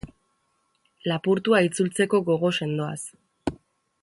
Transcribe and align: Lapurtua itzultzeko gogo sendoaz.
Lapurtua 1.11 1.61
itzultzeko 1.67 2.23
gogo 2.31 2.53
sendoaz. 2.61 2.99